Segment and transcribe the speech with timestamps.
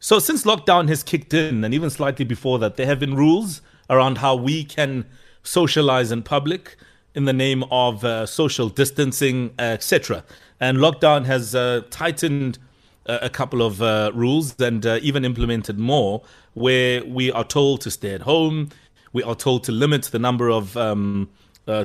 [0.00, 3.62] So, since lockdown has kicked in, and even slightly before that, there have been rules
[3.90, 5.06] around how we can
[5.42, 6.76] socialize in public
[7.16, 10.22] in the name of uh, social distancing, etc.
[10.60, 12.60] And lockdown has uh, tightened
[13.06, 16.22] uh, a couple of uh, rules and uh, even implemented more,
[16.54, 18.68] where we are told to stay at home,
[19.12, 21.28] we are told to limit the number of um,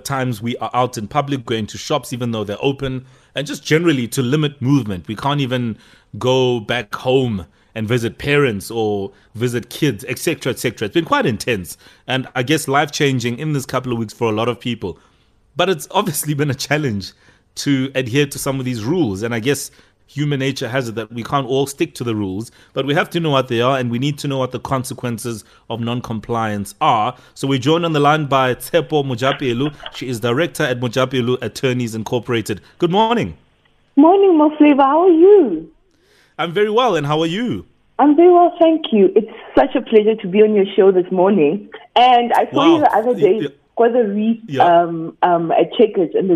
[0.04, 3.66] times we are out in public, going to shops, even though they're open, and just
[3.66, 5.08] generally to limit movement.
[5.08, 5.80] We can't even
[6.20, 10.86] go back home and visit parents or visit kids, etc., etc.
[10.86, 14.30] It's been quite intense and I guess life changing in this couple of weeks for
[14.30, 15.00] a lot of people.
[15.56, 17.14] But it's obviously been a challenge
[17.56, 19.22] to adhere to some of these rules.
[19.22, 19.72] And I guess
[20.08, 23.10] human nature has it that we can't all stick to the rules, but we have
[23.10, 26.76] to know what they are and we need to know what the consequences of non-compliance
[26.82, 27.16] are.
[27.34, 29.74] So we're joined on the line by Tshepo Mojapelo.
[29.96, 32.62] She is director at Mojapelo Attorneys Incorporated.
[32.78, 33.38] Good morning.
[33.96, 34.82] Morning, Moflava.
[34.82, 35.72] How are you?
[36.38, 37.66] I'm very well, and how are you?
[38.00, 39.12] I'm very well, thank you.
[39.16, 41.70] It's such a pleasure to be on your show this morning.
[41.96, 42.76] And I saw wow.
[42.76, 44.64] you the other day for the reef yeah.
[44.64, 46.36] um, um, at Checkers and the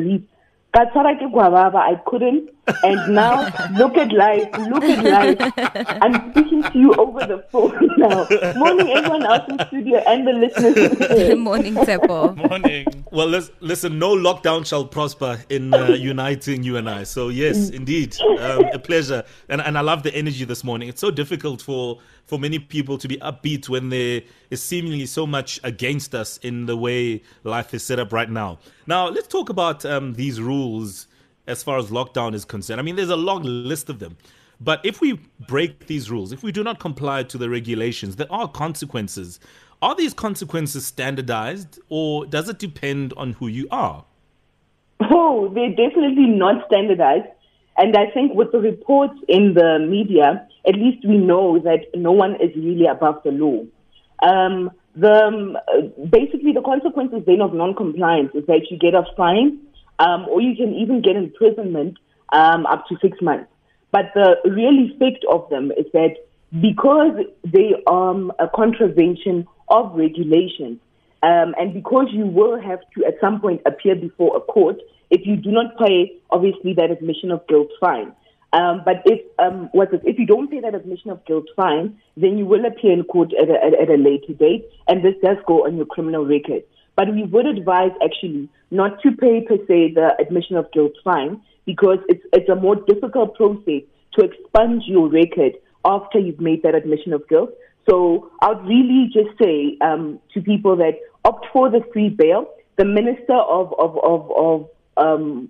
[0.78, 2.50] reef I couldn't.
[2.83, 3.45] And now,
[3.78, 4.50] look at life.
[4.70, 5.53] Look at life.
[6.02, 8.28] I'm speaking to you over the phone now.
[8.58, 11.38] Morning, everyone else in studio and the listeners.
[11.39, 12.36] Morning, Tshepo.
[12.50, 12.86] Morning.
[13.11, 13.28] Well,
[13.61, 17.03] listen, no lockdown shall prosper in uh, uniting you and I.
[17.03, 19.23] So, yes, indeed, um, a pleasure.
[19.47, 20.89] And, and I love the energy this morning.
[20.89, 25.25] It's so difficult for, for many people to be upbeat when there is seemingly so
[25.25, 28.59] much against us in the way life is set up right now.
[28.86, 31.08] Now, let's talk about um, these rules
[31.47, 32.80] as far as lockdown is concerned.
[32.80, 34.17] I mean, there's a long list of them.
[34.59, 38.31] But if we break these rules, if we do not comply to the regulations, there
[38.31, 39.39] are consequences.
[39.81, 44.03] Are these consequences standardized or does it depend on who you are?
[45.00, 47.28] Oh, they're definitely not standardized.
[47.78, 52.11] And I think with the reports in the media, at least we know that no
[52.11, 53.64] one is really above the law.
[54.28, 55.58] Um, the, um,
[56.09, 59.59] basically, the consequences then of non-compliance is that you get a fine
[60.00, 61.97] um, or you can even get imprisonment
[62.34, 63.50] um, up to six months.
[63.91, 66.16] But the real effect of them is that
[66.59, 70.80] because they are um, a contravention of regulations,
[71.24, 74.78] um, and because you will have to at some point appear before a court
[75.09, 78.13] if you do not pay, obviously, that admission of guilt fine.
[78.53, 81.97] Um, but if um, what is, if you don't pay that admission of guilt fine,
[82.16, 85.38] then you will appear in court at a, at, a later date, and this does
[85.45, 86.63] go on your criminal record.
[86.95, 91.41] But we would advise actually not to pay per se the admission of guilt fine
[91.66, 95.53] because it's it's a more difficult process to expunge your record
[95.85, 97.51] after you've made that admission of guilt.
[97.89, 100.95] So I'd really just say um, to people that
[101.25, 102.47] opt for the free bail.
[102.78, 105.50] The Minister of of of, of um,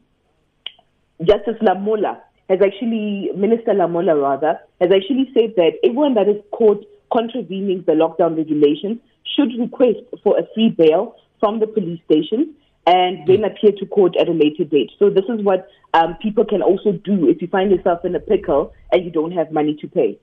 [1.24, 2.20] Justice Lamola
[2.50, 7.94] has actually Minister Lamola rather has actually said that everyone that is caught contravening the
[7.94, 9.00] lockdown regulations
[9.36, 12.56] should request for a free bail from the police station
[12.86, 14.92] and then appear to court at a later date.
[14.98, 18.20] So this is what um, people can also do if you find yourself in a
[18.20, 20.18] pickle and you don't have money to pay.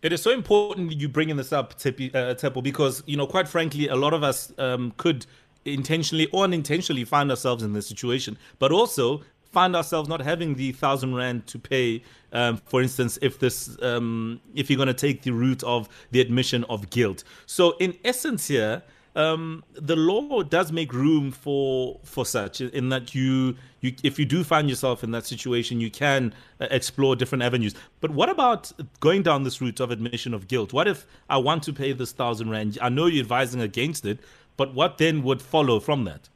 [0.00, 1.74] It is so important you bringing this up,
[2.14, 5.26] uh, because you know, quite frankly, a lot of us um, could
[5.74, 10.72] intentionally or unintentionally find ourselves in this situation, but also find ourselves not having the
[10.72, 12.02] thousand rand to pay.
[12.32, 16.20] Um, for instance, if this, um, if you're going to take the route of the
[16.20, 17.24] admission of guilt.
[17.46, 18.82] So, in essence, here
[19.18, 24.24] um, the law does make room for for such in that you you if you
[24.24, 28.70] do find yourself in that situation you can uh, explore different avenues but what about
[29.00, 32.12] going down this route of admission of guilt what if i want to pay this
[32.12, 34.20] thousand rand i know you're advising against it
[34.58, 36.28] but what then would follow from that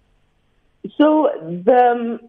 [0.96, 1.08] so
[1.68, 2.20] the um,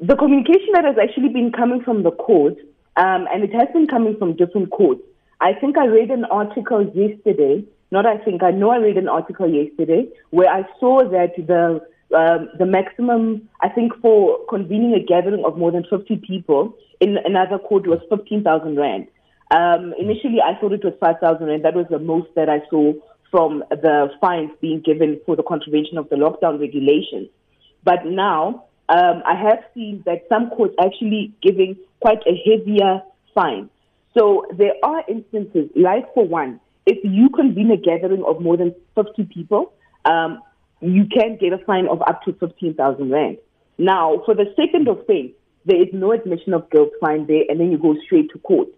[0.00, 2.54] the communication that has actually been coming from the court
[2.96, 5.00] um, and it has been coming from different courts
[5.40, 9.08] i think i read an article yesterday not I think, I know I read an
[9.08, 11.80] article yesterday where I saw that the
[12.14, 17.18] um, the maximum, I think, for convening a gathering of more than 50 people in
[17.24, 19.06] another court was 15,000 Rand.
[19.50, 21.64] Um, initially, I thought it was 5,000 Rand.
[21.64, 22.92] That was the most that I saw
[23.34, 27.28] from the fines being given for the contravention of the lockdown regulations.
[27.82, 33.02] But now, um, I have seen that some courts actually giving quite a heavier
[33.34, 33.70] fine.
[34.16, 38.72] So there are instances, like for one, if you convene a gathering of more than
[38.94, 39.72] 50 people,
[40.04, 40.40] um,
[40.80, 43.38] you can get a fine of up to 15,000 Rand.
[43.78, 45.32] Now, for the second offense,
[45.64, 48.68] there is no admission of guilt fine there, and then you go straight to court.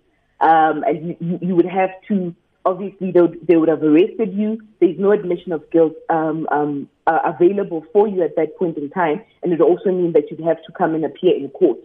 [0.41, 2.35] Um, and you, you, would have to,
[2.67, 4.61] obviously, they would, they would have arrested you.
[4.81, 8.91] There's no admission of guilt um, um, uh, available for you at that point in
[8.91, 9.23] time.
[9.43, 11.79] And it also means that you'd have to come and appear in court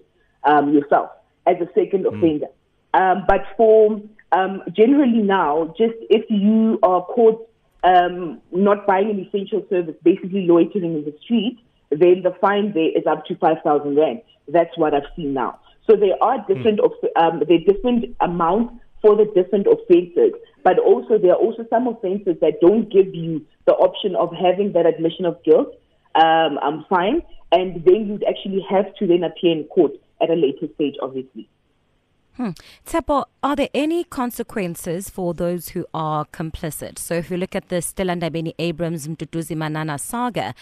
[0.43, 1.11] um, yourself
[1.45, 2.17] as a second mm.
[2.17, 2.47] offender.
[2.93, 4.01] Um, but for
[4.31, 7.47] um, generally now, just if you are caught
[7.83, 12.89] um, not buying an essential service, basically loitering in the street, then the fine there
[12.97, 14.21] is up to 5,000 Rand.
[14.47, 15.59] That's what I've seen now.
[15.89, 17.21] So there are different, mm.
[17.21, 21.87] um, there are different amounts for the different offences, but also there are also some
[21.87, 25.75] offences that don't give you the option of having that admission of guilt
[26.15, 27.21] Um, I'm fine,
[27.51, 31.47] and then you'd actually have to then appear in court at a later stage, obviously.
[32.37, 32.51] Hmm.
[32.85, 36.97] Tshepo, are there any consequences for those who are complicit?
[36.97, 40.55] So, if you look at the Stella Ndabeni-Abrahams Mduduzi Manana saga,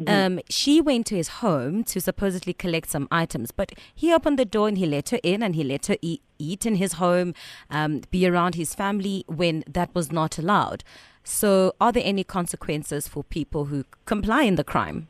[0.00, 0.08] mm-hmm.
[0.08, 4.44] um, she went to his home to supposedly collect some items, but he opened the
[4.44, 7.34] door and he let her in and he let her eat, eat in his home,
[7.70, 10.84] um, be around his family when that was not allowed.
[11.24, 15.08] So, are there any consequences for people who comply in the crime?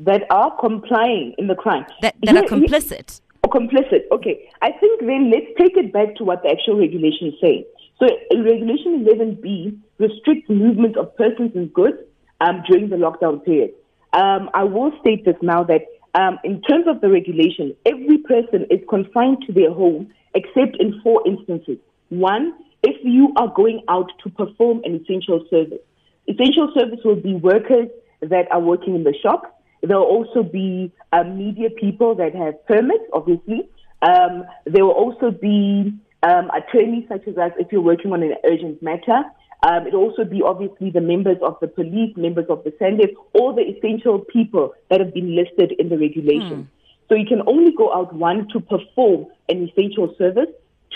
[0.00, 1.86] That are complying in the crime.
[2.02, 3.20] That, that are complicit.
[3.48, 4.04] Oh, complicit.
[4.12, 4.48] Okay.
[4.62, 7.66] I think then let's take it back to what the actual regulations say.
[7.98, 8.06] So,
[8.36, 11.98] Regulation 11B restricts movement of persons and goods
[12.40, 13.70] um, during the lockdown period.
[14.12, 15.82] Um, I will state this now that
[16.14, 21.00] um, in terms of the regulation, every person is confined to their home except in
[21.02, 21.78] four instances.
[22.10, 25.80] One, if you are going out to perform an essential service.
[26.28, 27.88] Essential service will be workers
[28.20, 29.57] that are working in the shop.
[29.82, 33.68] There will also be um, media people that have permits, obviously.
[34.02, 35.92] Um, there will also be
[36.22, 39.22] um, attorneys such as us if you're working on an urgent matter.
[39.62, 43.12] Um, it will also be obviously the members of the police, members of the SANDF,
[43.32, 46.66] all the essential people that have been listed in the regulations.
[46.66, 47.08] Hmm.
[47.08, 50.48] So you can only go out, one, to perform an essential service,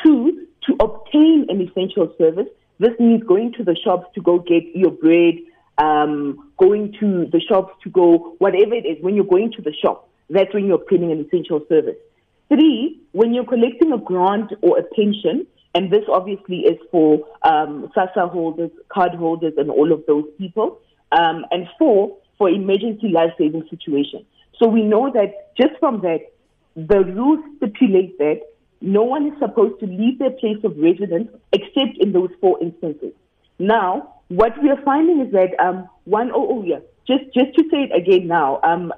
[0.04, 2.46] two, to obtain an essential service.
[2.78, 5.34] This means going to the shops to go get your bread,
[5.78, 9.72] um, going to the shops to go, whatever it is, when you're going to the
[9.82, 11.96] shop, that's when you're obtaining an essential service.
[12.48, 17.90] Three, when you're collecting a grant or a pension, and this obviously is for um,
[17.96, 20.78] SASSA holders, card holders, and all of those people.
[21.12, 24.24] Um, and four, for emergency life saving situations.
[24.58, 26.20] So we know that just from that,
[26.74, 28.40] the rules stipulate that
[28.80, 33.12] no one is supposed to leave their place of residence except in those four instances.
[33.58, 37.62] Now, what we are finding is that um, one, oh, oh yeah, just just to
[37.70, 38.92] say it again now, um,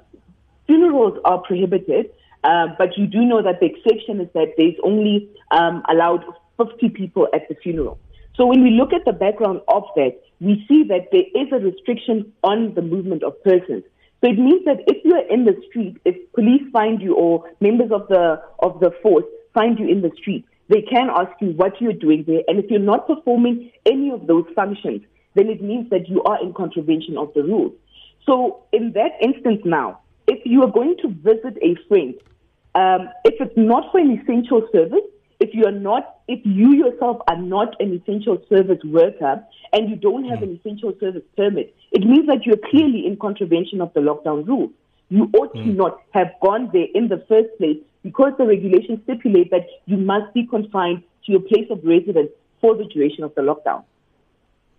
[0.67, 2.09] funerals are prohibited,
[2.43, 6.23] uh, but you do know that the exception is that there's only um, allowed
[6.57, 7.99] 50 people at the funeral.
[8.35, 11.57] So when we look at the background of that, we see that there is a
[11.57, 13.83] restriction on the movement of persons.
[14.21, 17.49] So it means that if you are in the street, if police find you or
[17.59, 21.51] members of the of the force find you in the street, they can ask you
[21.51, 22.41] what you're doing there.
[22.47, 25.01] And if you're not performing any of those functions,
[25.35, 27.73] then it means that you are in contravention of the rules.
[28.25, 32.15] So in that instance now, if you are going to visit a friend,
[32.73, 35.05] um, if it's not for an essential service,
[35.39, 39.43] if you are not, if you yourself are not an essential service worker
[39.73, 40.55] and you don't have an hmm.
[40.55, 44.71] essential service permit, it means that you're clearly in contravention of the lockdown rules.
[45.09, 45.65] You ought mm.
[45.65, 49.97] to not have gone there in the first place because the regulations stipulate that you
[49.97, 53.83] must be confined to your place of residence for the duration of the lockdown.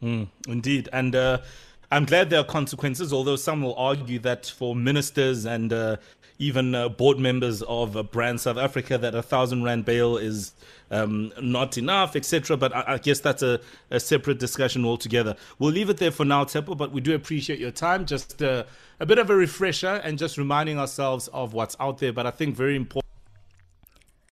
[0.03, 0.89] Mm, indeed.
[0.93, 1.39] And uh,
[1.91, 5.97] I'm glad there are consequences, although some will argue that for ministers and uh,
[6.39, 10.53] even uh, board members of uh, Brand South Africa, that a thousand rand bail is
[10.91, 12.57] um, not enough, etc.
[12.57, 13.61] But I, I, guess that's a,
[13.91, 15.37] a, separate discussion altogether.
[15.59, 18.05] We'll leave it there for now, Tshepo, but we do appreciate your time.
[18.05, 18.65] Just uh,
[19.01, 22.13] a bit of a refresher and just reminding ourselves of what's out there.
[22.13, 23.06] But I think very important.